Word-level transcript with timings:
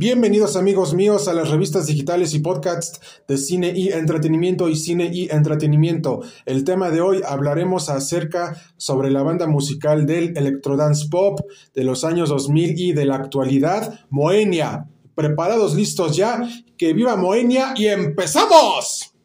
Bienvenidos 0.00 0.54
amigos 0.54 0.94
míos 0.94 1.26
a 1.26 1.34
las 1.34 1.50
revistas 1.50 1.86
digitales 1.86 2.32
y 2.32 2.38
podcasts 2.38 3.00
de 3.26 3.36
cine 3.36 3.72
y 3.74 3.88
entretenimiento 3.88 4.68
y 4.68 4.76
cine 4.76 5.10
y 5.12 5.28
entretenimiento. 5.28 6.20
El 6.46 6.62
tema 6.62 6.92
de 6.92 7.00
hoy 7.00 7.20
hablaremos 7.26 7.88
acerca 7.88 8.62
sobre 8.76 9.10
la 9.10 9.24
banda 9.24 9.48
musical 9.48 10.06
del 10.06 10.38
electrodance 10.38 11.08
pop 11.10 11.40
de 11.74 11.82
los 11.82 12.04
años 12.04 12.28
2000 12.28 12.78
y 12.78 12.92
de 12.92 13.06
la 13.06 13.16
actualidad, 13.16 13.98
Moenia. 14.08 14.86
¿Preparados, 15.16 15.74
listos 15.74 16.16
ya? 16.16 16.48
¡Que 16.76 16.92
viva 16.92 17.16
Moenia 17.16 17.74
y 17.76 17.86
empezamos! 17.86 19.17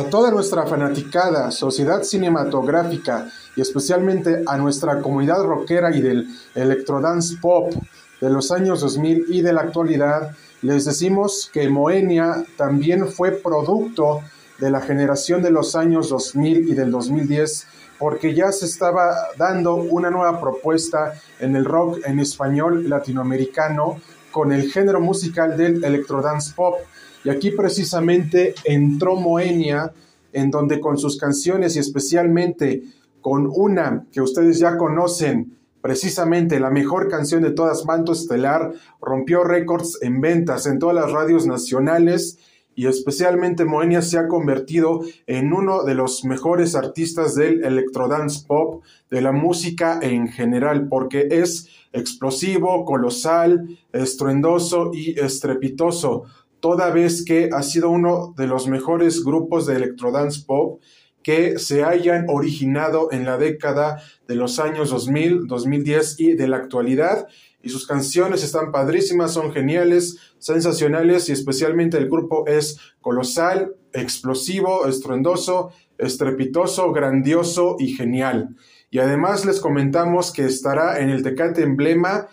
A 0.00 0.08
toda 0.08 0.30
nuestra 0.30 0.64
fanaticada 0.66 1.50
sociedad 1.50 2.04
cinematográfica 2.04 3.30
y 3.54 3.60
especialmente 3.60 4.42
a 4.46 4.56
nuestra 4.56 5.02
comunidad 5.02 5.42
rockera 5.42 5.94
y 5.94 6.00
del 6.00 6.26
electrodance 6.54 7.36
pop 7.36 7.70
de 8.18 8.30
los 8.30 8.50
años 8.50 8.80
2000 8.80 9.26
y 9.28 9.42
de 9.42 9.52
la 9.52 9.60
actualidad, 9.60 10.34
les 10.62 10.86
decimos 10.86 11.50
que 11.52 11.68
Moenia 11.68 12.46
también 12.56 13.08
fue 13.08 13.32
producto 13.32 14.22
de 14.58 14.70
la 14.70 14.80
generación 14.80 15.42
de 15.42 15.50
los 15.50 15.76
años 15.76 16.08
2000 16.08 16.70
y 16.70 16.74
del 16.74 16.90
2010 16.90 17.66
porque 17.98 18.32
ya 18.34 18.52
se 18.52 18.64
estaba 18.64 19.14
dando 19.36 19.74
una 19.74 20.10
nueva 20.10 20.40
propuesta 20.40 21.12
en 21.40 21.56
el 21.56 21.66
rock 21.66 21.98
en 22.06 22.20
español 22.20 22.88
latinoamericano 22.88 24.00
con 24.30 24.50
el 24.50 24.72
género 24.72 24.98
musical 25.02 25.58
del 25.58 25.84
electrodance 25.84 26.54
pop 26.54 26.78
y 27.24 27.28
aquí 27.28 27.50
precisamente 27.50 28.54
entró 28.64 29.16
Moenia, 29.16 29.92
en 30.32 30.50
donde 30.50 30.80
con 30.80 30.96
sus 30.96 31.18
canciones 31.18 31.76
y 31.76 31.80
especialmente 31.80 32.82
con 33.20 33.50
una 33.52 34.06
que 34.12 34.20
ustedes 34.20 34.58
ya 34.58 34.76
conocen, 34.76 35.58
precisamente 35.80 36.60
la 36.60 36.70
mejor 36.70 37.08
canción 37.08 37.42
de 37.42 37.50
todas, 37.50 37.84
Manto 37.84 38.12
Estelar, 38.12 38.72
rompió 39.00 39.44
récords 39.44 39.98
en 40.02 40.20
ventas 40.20 40.66
en 40.66 40.78
todas 40.78 40.94
las 40.94 41.10
radios 41.10 41.46
nacionales 41.46 42.38
y 42.74 42.86
especialmente 42.86 43.64
Moenia 43.64 44.00
se 44.00 44.16
ha 44.16 44.28
convertido 44.28 45.00
en 45.26 45.52
uno 45.52 45.82
de 45.84 45.94
los 45.94 46.24
mejores 46.24 46.74
artistas 46.74 47.34
del 47.34 47.64
electrodance 47.64 48.46
pop, 48.46 48.82
de 49.10 49.20
la 49.20 49.32
música 49.32 49.98
en 50.00 50.28
general, 50.28 50.88
porque 50.88 51.28
es 51.30 51.68
explosivo, 51.92 52.84
colosal, 52.84 53.78
estruendoso 53.92 54.92
y 54.94 55.18
estrepitoso 55.18 56.24
toda 56.60 56.90
vez 56.90 57.24
que 57.24 57.50
ha 57.52 57.62
sido 57.62 57.90
uno 57.90 58.34
de 58.36 58.46
los 58.46 58.68
mejores 58.68 59.24
grupos 59.24 59.66
de 59.66 59.76
electrodance 59.76 60.42
pop 60.46 60.80
que 61.22 61.58
se 61.58 61.84
hayan 61.84 62.26
originado 62.28 63.12
en 63.12 63.24
la 63.24 63.36
década 63.36 64.02
de 64.26 64.34
los 64.34 64.58
años 64.58 64.90
2000, 64.90 65.46
2010 65.46 66.20
y 66.20 66.32
de 66.34 66.48
la 66.48 66.56
actualidad. 66.56 67.28
Y 67.62 67.68
sus 67.68 67.86
canciones 67.86 68.42
están 68.42 68.72
padrísimas, 68.72 69.34
son 69.34 69.52
geniales, 69.52 70.18
sensacionales 70.38 71.28
y 71.28 71.32
especialmente 71.32 71.98
el 71.98 72.08
grupo 72.08 72.46
es 72.46 72.78
colosal, 73.00 73.74
explosivo, 73.92 74.86
estruendoso, 74.86 75.72
estrepitoso, 75.98 76.92
grandioso 76.92 77.76
y 77.78 77.88
genial. 77.88 78.56
Y 78.90 78.98
además 78.98 79.44
les 79.44 79.60
comentamos 79.60 80.32
que 80.32 80.46
estará 80.46 81.00
en 81.00 81.10
el 81.10 81.22
Tecate 81.22 81.62
Emblema 81.62 82.28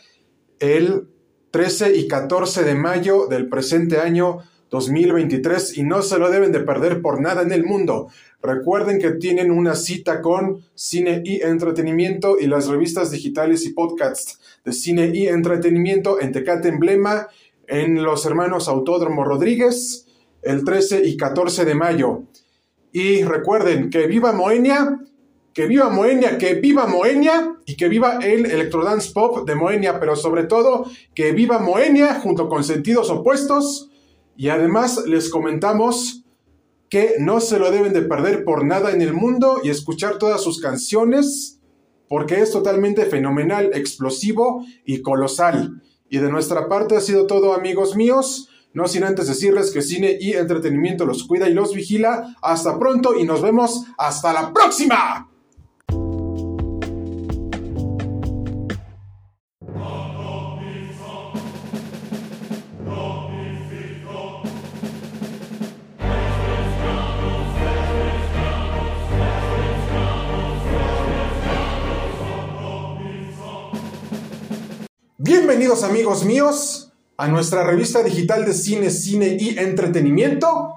el 0.59 1.09
13 1.58 1.97
y 1.97 2.08
14 2.08 2.63
de 2.63 2.75
mayo 2.75 3.25
del 3.25 3.50
presente 3.50 3.97
año 3.97 4.44
2023 4.69 5.79
y 5.79 5.81
no 5.81 6.03
se 6.03 6.19
lo 6.19 6.29
deben 6.29 6.51
de 6.51 6.59
perder 6.59 7.01
por 7.01 7.19
nada 7.19 7.41
en 7.41 7.51
el 7.51 7.63
mundo. 7.63 8.09
Recuerden 8.44 9.00
que 9.00 9.13
tienen 9.13 9.50
una 9.50 9.73
cita 9.73 10.22
con 10.22 10.63
cine 10.75 11.23
y 11.25 11.41
entretenimiento 11.41 12.38
y 12.40 12.45
las 12.45 12.68
revistas 12.68 13.09
digitales 13.09 13.66
y 13.66 13.73
podcasts 13.73 14.40
de 14.63 14.72
cine 14.72 15.09
y 15.12 15.29
entretenimiento 15.29 16.22
en 16.22 16.31
Tecate 16.31 16.68
Emblema 16.68 17.28
en 17.66 18.03
los 18.03 18.28
hermanos 18.28 18.68
Autódromo 18.68 19.24
Rodríguez 19.24 20.06
el 20.44 20.63
13 20.63 21.07
y 21.07 21.18
14 21.18 21.66
de 21.66 21.74
mayo. 21.74 22.22
Y 22.91 23.24
recuerden 23.24 23.89
que 23.89 24.06
viva 24.06 24.31
Moenia 24.31 25.00
que 25.57 25.66
viva 25.66 25.90
Moenia, 25.90 26.38
que 26.38 26.53
viva 26.53 26.85
Moenia 26.85 27.56
y 27.66 27.75
que 27.75 27.90
viva 27.90 28.19
el 28.22 28.45
electrodance 28.45 29.12
pop 29.12 29.44
de 29.44 29.56
Moenia, 29.56 30.00
pero 30.00 30.16
sobre 30.16 30.44
todo 30.44 30.85
que 31.16 31.31
viva 31.31 31.57
Moenia 31.57 32.19
junto 32.19 32.47
con 32.47 32.63
sentidos 32.63 33.09
opuestos. 33.09 33.90
Y 34.35 34.50
además 34.50 35.01
les 35.07 35.31
comentamos 35.31 36.23
que 36.91 37.16
no 37.18 37.40
se 37.40 37.57
lo 37.57 37.72
deben 37.72 37.91
de 37.91 38.03
perder 38.03 38.44
por 38.44 38.66
nada 38.66 38.91
en 38.91 39.01
el 39.01 39.13
mundo 39.13 39.59
y 39.63 39.72
escuchar 39.72 40.19
todas 40.19 40.44
sus 40.44 40.62
canciones 40.62 41.59
porque 42.07 42.39
es 42.39 42.51
totalmente 42.51 43.07
fenomenal, 43.07 43.72
explosivo 43.74 44.63
y 44.85 45.01
colosal. 45.01 45.81
Y 46.07 46.19
de 46.19 46.29
nuestra 46.29 46.69
parte 46.69 46.97
ha 46.97 47.01
sido 47.01 47.25
todo 47.25 47.56
amigos 47.56 47.95
míos. 47.95 48.47
No 48.74 48.88
sin 48.88 49.03
antes 49.03 49.28
decirles 49.28 49.72
que 49.72 49.81
cine 49.81 50.19
y 50.22 50.34
entretenimiento 50.34 51.07
los 51.07 51.24
cuida 51.24 51.50
y 51.50 51.56
los 51.56 51.74
vigila. 51.74 52.35
Hasta 52.44 52.78
pronto 52.78 53.19
y 53.19 53.24
nos 53.24 53.41
vemos 53.41 53.85
hasta 53.97 54.34
la 54.34 54.53
próxima. 54.53 55.31
Bienvenidos 75.57 75.84
amigos 75.90 76.23
míos 76.23 76.94
a 77.18 77.28
nuestra 77.29 77.63
revista 77.63 78.03
digital 78.03 78.45
de 78.45 78.53
cine, 78.53 78.91
cine 78.91 79.38
y 79.40 79.57
entretenimiento 79.57 80.75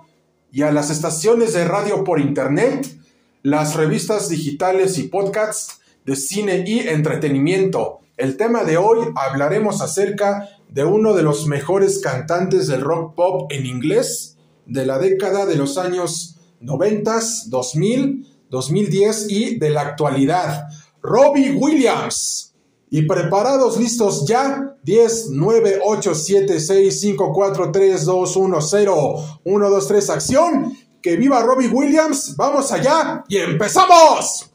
y 0.51 0.63
a 0.63 0.73
las 0.73 0.89
estaciones 0.89 1.53
de 1.53 1.67
radio 1.67 2.03
por 2.03 2.19
internet, 2.19 2.89
las 3.43 3.77
revistas 3.77 4.31
digitales 4.31 4.97
y 4.97 5.03
podcasts 5.03 5.83
de 6.07 6.17
cine 6.17 6.65
y 6.67 6.79
entretenimiento. 6.79 7.99
El 8.17 8.39
tema 8.39 8.65
de 8.65 8.79
hoy 8.79 9.09
hablaremos 9.17 9.83
acerca 9.83 10.49
de 10.71 10.87
uno 10.87 11.13
de 11.13 11.25
los 11.25 11.47
mejores 11.47 11.99
cantantes 11.99 12.67
del 12.67 12.81
rock 12.81 13.15
pop 13.15 13.53
en 13.53 13.67
inglés 13.67 14.39
de 14.65 14.87
la 14.87 14.99
década 14.99 15.45
de 15.45 15.57
los 15.57 15.77
años 15.77 16.39
90, 16.61 17.21
2000, 17.49 18.27
2010 18.49 19.27
y 19.29 19.59
de 19.59 19.69
la 19.69 19.83
actualidad, 19.83 20.69
Robbie 21.03 21.51
Williams. 21.51 22.50
Y 22.93 23.03
preparados, 23.03 23.79
listos 23.79 24.27
ya. 24.27 24.77
10, 24.83 25.29
9, 25.31 25.81
8, 25.85 26.15
7, 26.15 26.59
6, 26.59 27.01
5, 27.01 27.33
4, 27.33 27.71
3, 27.71 28.05
2, 28.05 28.37
1, 28.37 28.61
0. 28.61 29.15
1, 29.45 29.71
2, 29.71 29.89
3, 29.89 30.11
acción. 30.11 30.77
Que 31.01 31.17
viva 31.17 31.41
Robbie 31.41 31.69
Williams. 31.69 32.35
Vamos 32.37 32.73
allá 32.73 33.25
y 33.29 33.37
empezamos. 33.39 34.51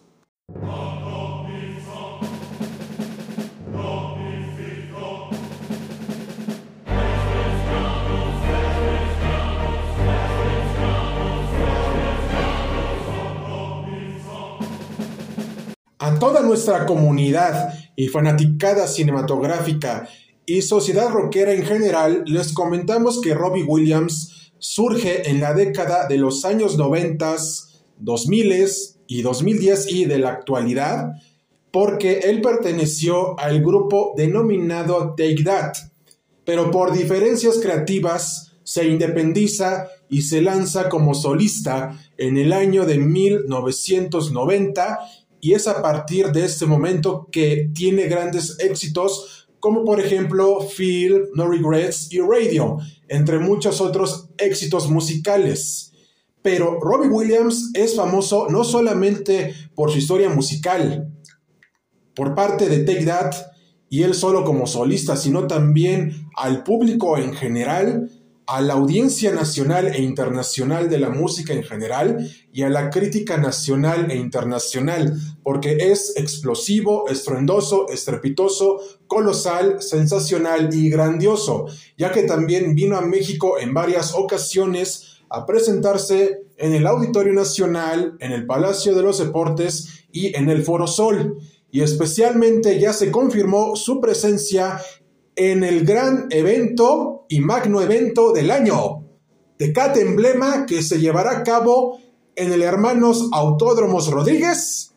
A 15.98 16.20
toda 16.20 16.42
nuestra 16.42 16.86
comunidad 16.86 17.74
y 17.96 18.08
fanaticada 18.08 18.88
cinematográfica 18.88 20.08
y 20.46 20.62
sociedad 20.62 21.10
rockera 21.10 21.54
en 21.54 21.66
general, 21.66 22.24
les 22.28 22.54
comentamos 22.54 23.20
que 23.20 23.34
Robbie 23.34 23.64
Williams 23.64 24.52
surge 24.60 25.30
en 25.30 25.42
la 25.42 25.54
década 25.54 26.08
de 26.08 26.18
los 26.18 26.46
años 26.46 26.78
90, 26.78 27.36
2000 27.98 28.68
y 29.08 29.22
2010 29.22 29.92
y 29.92 30.06
de 30.06 30.20
la 30.20 30.30
actualidad, 30.30 31.14
porque 31.72 32.20
él 32.20 32.42
perteneció 32.42 33.38
al 33.40 33.62
grupo 33.62 34.14
denominado 34.16 35.16
Take 35.18 35.44
That, 35.44 35.74
pero 36.44 36.72
por 36.72 36.94
diferencias 36.94 37.58
creativas 37.58 38.54
se 38.64 38.88
independiza 38.88 39.88
y 40.10 40.24
se 40.24 40.42
lanza 40.42 40.90
como 40.90 41.16
solista 41.16 42.00
en 42.18 42.38
el 42.38 42.54
año 42.54 42.86
de 42.86 42.98
1990 42.98 45.00
y 45.46 45.54
es 45.54 45.68
a 45.68 45.80
partir 45.80 46.32
de 46.32 46.44
este 46.44 46.66
momento 46.66 47.30
que 47.32 47.70
tiene 47.72 48.08
grandes 48.08 48.58
éxitos 48.58 49.48
como 49.60 49.86
por 49.86 50.00
ejemplo 50.00 50.60
Feel, 50.60 51.30
No 51.36 51.48
Regrets 51.48 52.12
y 52.12 52.20
Radio, 52.20 52.80
entre 53.10 53.38
muchos 53.38 53.80
otros 53.80 54.30
éxitos 54.40 54.90
musicales. 54.90 55.92
Pero 56.42 56.80
Robbie 56.80 57.10
Williams 57.10 57.70
es 57.76 57.96
famoso 57.96 58.48
no 58.50 58.64
solamente 58.64 59.54
por 59.76 59.92
su 59.92 60.00
historia 60.00 60.30
musical, 60.30 61.14
por 62.16 62.34
parte 62.34 62.68
de 62.68 62.80
Take 62.80 63.06
That, 63.06 63.36
y 63.88 64.02
él 64.02 64.16
solo 64.16 64.46
como 64.46 64.66
solista, 64.66 65.16
sino 65.16 65.46
también 65.46 66.28
al 66.36 66.64
público 66.64 67.20
en 67.20 67.36
general, 67.36 68.10
a 68.48 68.62
la 68.62 68.74
audiencia 68.74 69.32
nacional 69.32 69.88
e 69.88 70.02
internacional 70.02 70.90
de 70.90 71.00
la 71.00 71.10
música 71.10 71.54
en 71.54 71.64
general 71.64 72.30
y 72.54 72.62
a 72.62 72.70
la 72.70 72.90
crítica 72.90 73.38
nacional 73.38 74.12
e 74.12 74.18
internacional, 74.18 75.18
porque 75.44 75.78
es 75.80 76.14
explosivo, 76.16 77.08
estruendoso, 77.10 77.90
estrepitoso, 77.90 78.80
colosal, 79.08 79.82
sensacional 79.82 80.70
y 80.74 80.90
grandioso, 80.90 81.66
ya 81.98 82.12
que 82.12 82.24
también 82.24 82.76
vino 82.76 82.98
a 82.98 83.02
México 83.02 83.58
en 83.60 83.74
varias 83.74 84.14
ocasiones 84.14 85.22
a 85.30 85.46
presentarse 85.46 86.44
en 86.58 86.74
el 86.74 86.86
Auditorio 86.88 87.34
Nacional, 87.34 88.16
en 88.20 88.32
el 88.32 88.46
Palacio 88.46 88.94
de 88.96 89.02
los 89.02 89.18
Deportes 89.18 90.06
y 90.12 90.36
en 90.36 90.50
el 90.50 90.64
Foro 90.64 90.88
Sol. 90.88 91.40
Y 91.72 91.82
especialmente 91.82 92.80
ya 92.80 92.94
se 92.94 93.12
confirmó 93.12 93.76
su 93.76 94.00
presencia 94.00 94.80
en 95.36 95.64
el 95.64 95.86
gran 95.86 96.28
evento 96.30 97.15
y 97.30 97.42
magno 97.42 97.82
evento 97.82 98.32
del 98.32 98.52
año, 98.52 99.04
Tecate 99.58 100.02
Emblema, 100.02 100.66
que 100.66 100.82
se 100.82 101.00
llevará 101.00 101.40
a 101.40 101.44
cabo 101.44 102.00
en 102.36 102.52
el 102.52 102.62
Hermanos 102.62 103.30
Autódromos 103.32 104.10
Rodríguez 104.10 104.96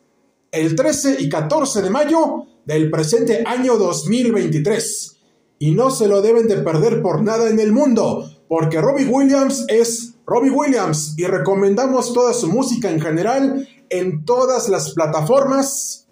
el 0.51 0.75
13 0.75 1.17
y 1.21 1.29
14 1.29 1.83
de 1.83 1.91
mayo 1.91 2.45
del 2.65 2.91
presente 2.91 3.45
año 3.47 3.77
2023. 3.77 5.17
Y 5.59 5.73
no 5.73 5.91
se 5.91 6.09
lo 6.09 6.23
deben 6.23 6.49
de 6.49 6.59
perder 6.59 7.03
por 7.03 7.23
nada 7.23 7.51
en 7.51 7.61
el 7.61 7.73
mundo, 7.73 8.31
porque 8.49 8.81
Robbie 8.81 9.07
Williams 9.07 9.65
es 9.69 10.15
Robbie 10.27 10.51
Williams 10.51 11.15
y 11.17 11.25
recomendamos 11.25 12.13
toda 12.13 12.33
su 12.35 12.49
música 12.49 12.91
en 12.91 13.01
general 13.01 13.69
en 13.91 14.25
todas 14.25 14.69
las 14.69 14.93
plataformas 14.93 16.07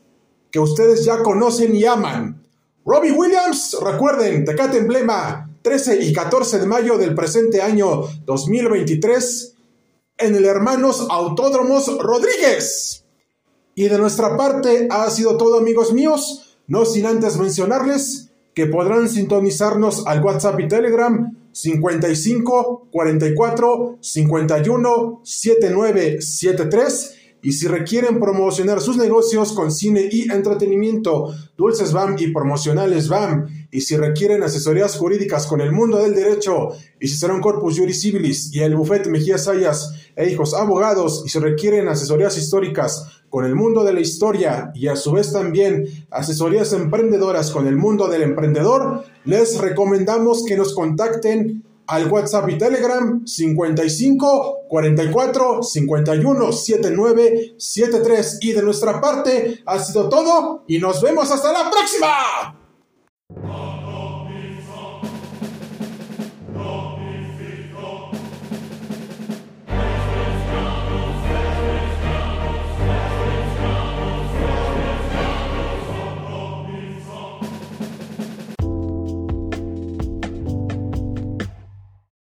que 0.50 0.58
ustedes 0.58 1.04
ya 1.04 1.22
conocen 1.22 1.74
y 1.74 1.84
aman. 1.84 2.42
Robbie 2.84 3.12
Williams, 3.12 3.76
recuerden, 3.84 4.44
Tecate 4.44 4.78
Emblema, 4.78 5.45
13 5.66 5.98
y 6.04 6.12
14 6.12 6.60
de 6.60 6.66
mayo 6.66 6.96
del 6.96 7.12
presente 7.16 7.60
año 7.60 8.04
2023, 8.24 9.54
en 10.16 10.36
el 10.36 10.44
Hermanos 10.44 11.08
Autódromos 11.10 11.88
Rodríguez. 11.98 13.04
Y 13.74 13.88
de 13.88 13.98
nuestra 13.98 14.36
parte 14.36 14.86
ha 14.92 15.10
sido 15.10 15.36
todo 15.36 15.58
amigos 15.58 15.92
míos, 15.92 16.56
no 16.68 16.84
sin 16.84 17.04
antes 17.04 17.36
mencionarles 17.36 18.30
que 18.54 18.66
podrán 18.66 19.08
sintonizarnos 19.08 20.06
al 20.06 20.22
WhatsApp 20.22 20.60
y 20.60 20.68
Telegram 20.68 21.36
55 21.50 22.86
44 22.92 23.98
51 24.00 25.20
7973 25.24 27.15
y 27.46 27.52
si 27.52 27.68
requieren 27.68 28.18
promocionar 28.18 28.80
sus 28.80 28.96
negocios 28.96 29.52
con 29.52 29.70
cine 29.70 30.08
y 30.10 30.28
entretenimiento, 30.32 31.32
Dulces 31.56 31.92
BAM 31.92 32.16
y 32.18 32.32
Promocionales 32.32 33.08
BAM, 33.08 33.68
y 33.70 33.82
si 33.82 33.96
requieren 33.96 34.42
asesorías 34.42 34.96
jurídicas 34.96 35.46
con 35.46 35.60
el 35.60 35.70
mundo 35.70 35.98
del 35.98 36.16
derecho, 36.16 36.70
y 36.98 37.06
si 37.06 37.16
serán 37.16 37.40
Corpus 37.40 37.78
Juris 37.78 38.00
Civilis 38.02 38.52
y 38.52 38.62
el 38.62 38.74
Bufete 38.74 39.10
Mejía 39.10 39.38
Sayas 39.38 39.94
e 40.16 40.28
hijos 40.28 40.54
abogados, 40.54 41.22
y 41.24 41.28
si 41.28 41.38
requieren 41.38 41.86
asesorías 41.86 42.36
históricas 42.36 43.22
con 43.30 43.44
el 43.44 43.54
mundo 43.54 43.84
de 43.84 43.92
la 43.92 44.00
historia 44.00 44.72
y 44.74 44.88
a 44.88 44.96
su 44.96 45.12
vez 45.12 45.32
también 45.32 45.86
asesorías 46.10 46.72
emprendedoras 46.72 47.52
con 47.52 47.68
el 47.68 47.76
mundo 47.76 48.08
del 48.08 48.22
emprendedor, 48.22 49.04
les 49.24 49.56
recomendamos 49.60 50.44
que 50.44 50.56
nos 50.56 50.74
contacten 50.74 51.62
al 51.86 52.10
WhatsApp 52.10 52.48
y 52.50 52.58
Telegram 52.58 53.26
55 53.26 54.56
44 54.68 55.62
51 55.62 56.52
79 56.52 57.54
73 57.58 58.38
y 58.40 58.52
de 58.52 58.62
nuestra 58.62 59.00
parte 59.00 59.60
ha 59.64 59.78
sido 59.78 60.08
todo 60.08 60.64
y 60.66 60.78
nos 60.78 61.02
vemos 61.02 61.30
hasta 61.30 61.52
la 61.52 61.70
próxima. 61.70 62.65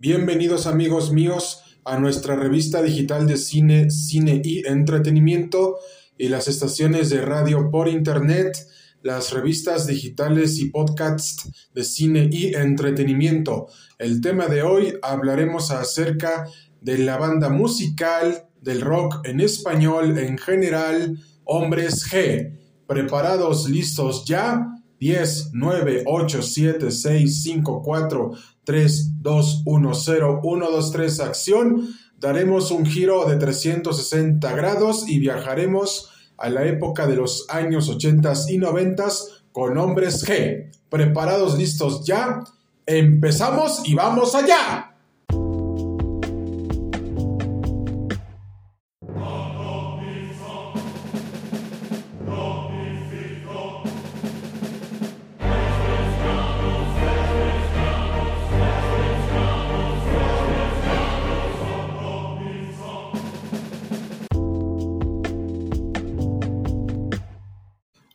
Bienvenidos 0.07 0.67
amigos 0.67 1.13
míos 1.13 1.63
a 1.87 1.99
nuestra 1.99 2.37
revista 2.37 2.83
digital 2.83 3.27
de 3.27 3.39
cine, 3.39 3.91
cine 3.91 4.43
y 4.45 4.59
entretenimiento 4.67 5.79
y 6.19 6.29
las 6.29 6.47
estaciones 6.47 7.09
de 7.09 7.23
radio 7.23 7.71
por 7.71 7.89
internet, 7.89 8.55
las 9.01 9.33
revistas 9.33 9.87
digitales 9.87 10.59
y 10.59 10.69
podcasts 10.69 11.49
de 11.73 11.85
cine 11.85 12.29
y 12.31 12.55
entretenimiento. 12.55 13.69
El 13.99 14.21
tema 14.21 14.47
de 14.47 14.63
hoy 14.63 14.93
hablaremos 15.01 15.71
acerca 15.71 16.49
de 16.83 16.99
la 16.99 17.17
banda 17.17 17.49
musical 17.49 18.45
del 18.61 18.83
rock 18.83 19.27
en 19.27 19.41
español 19.41 20.19
en 20.19 20.37
general, 20.37 21.19
Hombres 21.45 22.05
G. 22.13 22.53
¿Preparados, 22.87 23.71
listos 23.71 24.27
ya? 24.27 24.71
10, 25.01 25.51
9, 25.55 26.05
8, 26.07 26.43
7, 26.43 26.91
6, 26.91 27.43
5, 27.43 27.83
4, 27.83 28.33
3, 28.65 29.23
2, 29.23 29.63
1, 29.65 29.95
0, 29.95 30.41
1, 30.43 30.71
2, 30.71 30.93
3, 30.93 31.21
acción. 31.21 31.89
Daremos 32.19 32.71
un 32.71 32.87
giro 32.87 33.27
de 33.27 33.37
360 33.37 34.53
grados 34.55 35.09
y 35.09 35.19
viajaremos 35.19 36.11
a 36.37 36.49
la 36.49 36.65
época 36.65 37.07
de 37.07 37.17
los 37.17 37.47
años 37.49 37.89
80 37.89 38.33
y 38.49 38.59
90 38.59 39.07
con 39.53 39.79
hombres 39.79 40.27
G. 40.27 40.71
¿Preparados, 40.89 41.59
listos 41.59 42.05
ya? 42.05 42.43
Empezamos 42.87 43.83
y 43.85 43.95
vamos 43.95 44.35
allá. 44.35 44.94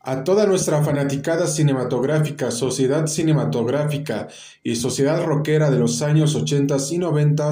A 0.10 0.24
toda 0.24 0.48
nuestra 0.48 0.84
fanaticada 0.84 1.46
cinematográfica, 1.46 2.50
sociedad 2.50 3.06
cinematográfica 3.06 4.28
y 4.64 4.76
sociedad 4.76 5.24
rockera 5.24 5.70
de 5.70 5.78
los 5.78 6.02
años 6.02 6.34
80 6.34 6.78
y 6.90 6.98
90, 6.98 7.52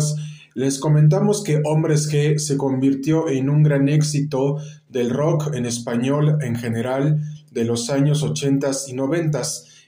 les 0.55 0.79
comentamos 0.79 1.43
que 1.43 1.61
Hombres 1.63 2.11
G 2.11 2.39
se 2.39 2.57
convirtió 2.57 3.29
en 3.29 3.51
un 3.51 3.61
gran 3.61 3.87
éxito 3.89 4.57
del 4.89 5.11
rock 5.11 5.53
en 5.53 5.67
español 5.67 6.39
en 6.41 6.55
general 6.55 7.21
de 7.51 7.63
los 7.63 7.91
años 7.91 8.23
80 8.23 8.71
y 8.87 8.93
90, 8.93 9.39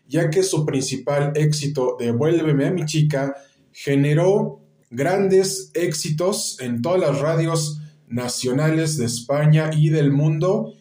ya 0.08 0.30
que 0.30 0.44
su 0.44 0.64
principal 0.64 1.32
éxito, 1.34 1.96
Devuélveme 1.98 2.68
a 2.68 2.72
mi 2.72 2.86
chica, 2.86 3.34
generó 3.72 4.62
grandes 4.92 5.72
éxitos 5.74 6.60
en 6.60 6.84
todas 6.84 7.02
las 7.02 7.20
radios 7.20 7.82
nacionales 8.08 8.96
de 8.98 9.06
España 9.06 9.72
y 9.76 9.90
del 9.90 10.12
mundo 10.12 10.76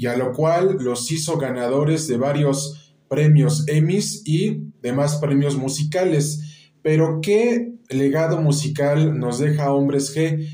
y 0.00 0.06
a 0.06 0.16
lo 0.16 0.32
cual 0.32 0.78
los 0.80 1.10
hizo 1.12 1.36
ganadores 1.36 2.08
de 2.08 2.16
varios 2.16 2.96
premios 3.06 3.68
Emmys 3.68 4.22
y 4.24 4.62
demás 4.80 5.16
premios 5.16 5.58
musicales. 5.58 6.40
Pero 6.80 7.20
¿qué 7.20 7.74
legado 7.90 8.40
musical 8.40 9.18
nos 9.18 9.38
deja 9.38 9.74
Hombres 9.74 10.16
G? 10.16 10.48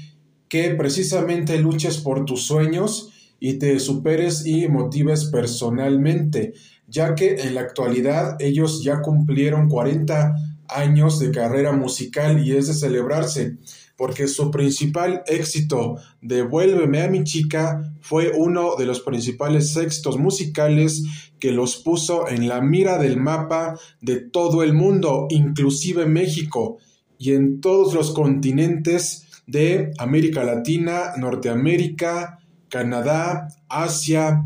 Que 0.49 0.71
precisamente 0.71 1.61
luches 1.61 1.99
por 1.99 2.25
tus 2.25 2.43
sueños 2.45 3.12
y 3.38 3.61
te 3.61 3.79
superes 3.79 4.45
y 4.45 4.67
motives 4.67 5.26
personalmente, 5.26 6.53
ya 6.88 7.15
que 7.15 7.37
en 7.37 7.55
la 7.55 7.61
actualidad 7.61 8.35
ellos 8.41 8.83
ya 8.83 9.00
cumplieron 9.00 9.69
40 9.69 10.35
años 10.71 11.21
de 11.21 11.31
carrera 11.31 11.71
musical 11.71 12.45
y 12.45 12.57
es 12.57 12.67
de 12.67 12.75
celebrarse 12.75 13.59
porque 13.97 14.29
su 14.29 14.50
principal 14.50 15.23
éxito, 15.26 15.97
Devuélveme 16.21 17.03
a 17.03 17.09
mi 17.09 17.25
chica, 17.25 17.93
fue 18.00 18.33
uno 18.37 18.76
de 18.76 18.87
los 18.87 19.00
principales 19.00 19.76
éxitos 19.76 20.19
musicales 20.19 21.03
que 21.38 21.53
los 21.53 21.76
puso 21.76 22.29
en 22.29 22.49
la 22.49 22.61
mira 22.61 22.99
del 22.99 23.17
mapa 23.17 23.79
de 24.00 24.17
todo 24.17 24.62
el 24.62 24.75
mundo, 24.75 25.26
inclusive 25.31 26.07
México, 26.07 26.79
y 27.19 27.33
en 27.33 27.61
todos 27.61 27.95
los 27.95 28.12
continentes 28.12 29.26
de 29.47 29.93
América 29.99 30.45
Latina, 30.45 31.12
Norteamérica, 31.17 32.41
Canadá, 32.69 33.49
Asia, 33.69 34.45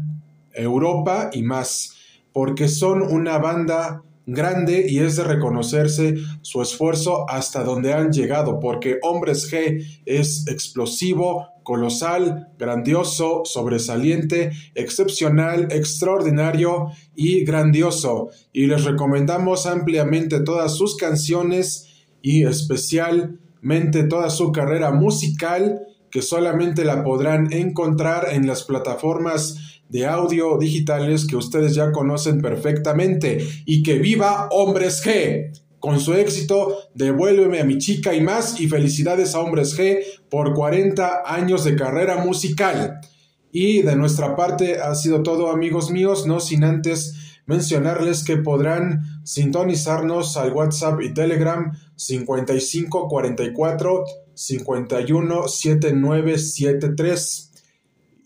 Europa 0.53 1.31
y 1.33 1.43
más, 1.43 1.97
porque 2.33 2.69
son 2.69 3.03
una 3.03 3.39
banda 3.39 4.05
grande 4.33 4.87
y 4.89 5.01
es 5.01 5.17
de 5.17 5.25
reconocerse 5.25 6.17
su 6.43 6.63
esfuerzo 6.63 7.29
hasta 7.29 7.65
donde 7.65 7.93
han 7.93 8.13
llegado, 8.13 8.61
porque 8.61 8.99
Hombres 9.03 9.51
G 9.53 10.03
es 10.07 10.47
explosivo, 10.49 11.49
colosal, 11.63 12.49
grandioso, 12.59 13.43
sobresaliente, 13.45 14.51
excepcional, 14.75 15.69
extraordinario 15.71 16.89
y 17.15 17.45
grandioso. 17.45 18.31
Y 18.53 18.67
les 18.67 18.85
recomendamos 18.85 19.67
ampliamente 19.67 20.41
todas 20.41 20.75
sus 20.75 20.97
canciones 20.97 21.87
y 22.23 22.45
especialmente 22.45 24.05
toda 24.05 24.31
su 24.31 24.53
carrera 24.53 24.91
musical 24.91 25.87
que 26.11 26.23
solamente 26.23 26.85
la 26.85 27.05
podrán 27.05 27.53
encontrar 27.53 28.29
en 28.33 28.47
las 28.47 28.65
plataformas 28.65 29.70
de 29.91 30.07
audio 30.07 30.57
digitales 30.57 31.27
que 31.27 31.37
ustedes 31.37 31.75
ya 31.75 31.93
conocen 31.93 32.41
perfectamente 32.41 33.47
y 33.67 33.83
que 33.83 33.99
viva 33.99 34.49
Hombres 34.51 35.05
G. 35.05 35.53
Con 35.81 35.99
su 35.99 36.15
éxito, 36.15 36.79
devuélveme 36.95 37.59
a 37.61 37.65
mi 37.65 37.79
chica 37.79 38.15
y 38.15 38.21
más 38.21 38.61
y 38.61 38.69
felicidades 38.69 39.35
a 39.35 39.41
Hombres 39.41 39.77
G 39.79 40.01
por 40.29 40.55
40 40.55 41.23
años 41.27 41.65
de 41.65 41.75
carrera 41.75 42.25
musical. 42.25 43.01
Y 43.51 43.83
de 43.83 43.97
nuestra 43.97 44.37
parte 44.37 44.81
ha 44.81 44.95
sido 44.95 45.23
todo 45.23 45.51
amigos 45.51 45.91
míos, 45.91 46.27
no 46.27 46.39
sin 46.39 46.63
antes 46.65 47.15
mencionarles 47.47 48.23
que 48.23 48.37
podrán 48.37 49.01
sintonizarnos 49.25 50.37
al 50.37 50.53
WhatsApp 50.53 51.01
y 51.01 51.13
Telegram 51.13 51.73
5544 51.97 54.05
51 54.35 55.49
7973. 55.49 57.53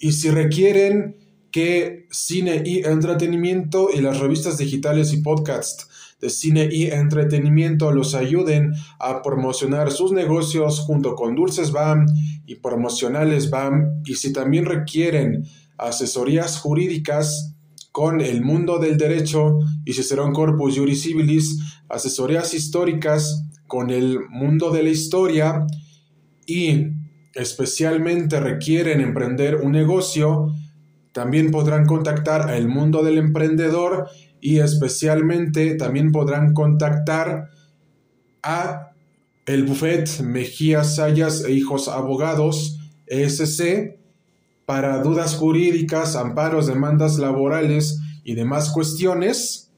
Y 0.00 0.12
si 0.12 0.30
requieren 0.30 1.23
que 1.54 2.08
cine 2.10 2.64
y 2.66 2.78
entretenimiento 2.84 3.88
y 3.94 4.00
las 4.00 4.18
revistas 4.18 4.58
digitales 4.58 5.12
y 5.12 5.18
podcasts 5.18 5.88
de 6.20 6.28
cine 6.28 6.68
y 6.68 6.86
entretenimiento 6.86 7.92
los 7.92 8.16
ayuden 8.16 8.72
a 8.98 9.22
promocionar 9.22 9.92
sus 9.92 10.10
negocios 10.10 10.80
junto 10.80 11.14
con 11.14 11.36
Dulces 11.36 11.70
BAM 11.70 12.06
y 12.44 12.56
Promocionales 12.56 13.50
BAM. 13.50 14.02
Y 14.04 14.16
si 14.16 14.32
también 14.32 14.64
requieren 14.64 15.44
asesorías 15.78 16.58
jurídicas 16.58 17.54
con 17.92 18.20
el 18.20 18.42
mundo 18.42 18.80
del 18.80 18.96
derecho 18.96 19.60
y 19.84 19.92
un 19.92 20.32
Corpus 20.32 20.76
Juris 20.76 21.02
Civilis, 21.02 21.60
asesorías 21.88 22.52
históricas 22.52 23.44
con 23.68 23.90
el 23.90 24.18
mundo 24.28 24.72
de 24.72 24.82
la 24.82 24.90
historia 24.90 25.68
y 26.48 26.88
especialmente 27.32 28.40
requieren 28.40 29.00
emprender 29.00 29.54
un 29.54 29.70
negocio, 29.70 30.52
también 31.14 31.52
podrán 31.52 31.86
contactar 31.86 32.50
al 32.50 32.66
mundo 32.66 33.04
del 33.04 33.18
emprendedor 33.18 34.08
y 34.40 34.58
especialmente 34.58 35.76
también 35.76 36.10
podrán 36.10 36.52
contactar 36.54 37.50
a 38.42 38.90
el 39.46 39.62
Buffet 39.62 40.20
Mejía 40.22 40.82
Sayas 40.82 41.44
e 41.44 41.52
Hijos 41.52 41.86
Abogados 41.86 42.80
ESC 43.06 43.96
para 44.66 45.02
dudas 45.04 45.36
jurídicas, 45.36 46.16
amparos, 46.16 46.66
demandas 46.66 47.16
laborales 47.18 48.00
y 48.24 48.34
demás 48.34 48.70
cuestiones 48.70 49.70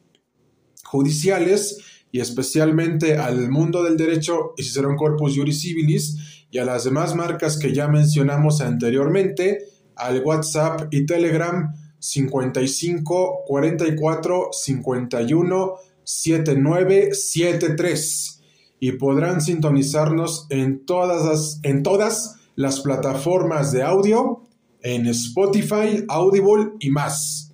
judiciales 0.84 1.80
y 2.12 2.20
especialmente 2.20 3.18
al 3.18 3.50
mundo 3.50 3.82
del 3.82 3.98
derecho 3.98 4.54
y 4.56 4.78
un 4.78 4.96
Corpus 4.96 5.36
Juris 5.36 5.60
Civilis 5.60 6.46
y 6.50 6.56
a 6.56 6.64
las 6.64 6.84
demás 6.84 7.14
marcas 7.14 7.58
que 7.58 7.74
ya 7.74 7.88
mencionamos 7.88 8.62
anteriormente 8.62 9.75
al 9.96 10.22
WhatsApp 10.22 10.92
y 10.92 11.06
Telegram 11.06 11.72
55 11.98 13.44
44 13.46 14.48
51 14.52 15.74
79 16.04 17.14
73 17.14 18.36
y 18.78 18.92
podrán 18.92 19.40
sintonizarnos 19.40 20.46
en 20.50 20.84
todas 20.84 21.24
las, 21.24 21.60
en 21.62 21.82
todas 21.82 22.36
las 22.54 22.80
plataformas 22.80 23.72
de 23.72 23.82
audio, 23.82 24.42
en 24.82 25.06
Spotify, 25.06 26.04
Audible 26.08 26.72
y 26.78 26.90
más. 26.90 27.52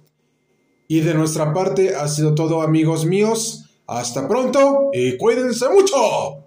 Y 0.88 1.00
de 1.00 1.14
nuestra 1.14 1.54
parte 1.54 1.94
ha 1.94 2.08
sido 2.08 2.34
todo 2.34 2.62
amigos 2.62 3.06
míos. 3.06 3.70
Hasta 3.86 4.28
pronto 4.28 4.90
y 4.92 5.16
cuídense 5.16 5.68
mucho. 5.68 6.41